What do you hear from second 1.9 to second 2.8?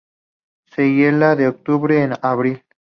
a abril.